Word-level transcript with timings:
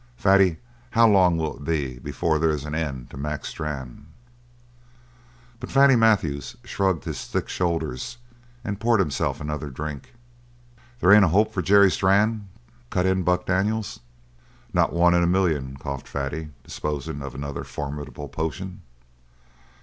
Fatty, 0.17 0.57
how 0.89 1.07
long 1.07 1.37
will 1.37 1.57
it 1.57 1.63
be 1.63 1.99
before 1.99 2.39
there's 2.39 2.65
an 2.65 2.73
end 2.73 3.11
to 3.11 3.17
Mac 3.17 3.45
Strann?" 3.45 4.07
But 5.59 5.69
Fatty 5.69 5.95
Matthews 5.95 6.57
shrugged 6.63 7.03
his 7.03 7.27
thick 7.27 7.47
shoulders 7.47 8.17
and 8.63 8.79
poured 8.79 8.99
himself 8.99 9.39
another 9.39 9.69
drink. 9.69 10.15
"There 11.01 11.11
ain't 11.13 11.25
a 11.25 11.27
hope 11.27 11.53
for 11.53 11.61
Jerry 11.61 11.91
Strann?" 11.91 12.49
cut 12.89 13.05
in 13.05 13.21
Buck 13.21 13.45
Daniels. 13.45 13.99
"Not 14.73 14.91
one 14.91 15.13
in 15.13 15.21
a 15.21 15.27
million," 15.27 15.77
coughed 15.77 16.07
Fatty, 16.07 16.49
disposing 16.63 17.21
of 17.21 17.35
another 17.35 17.63
formidable 17.63 18.27
potion. 18.27 18.81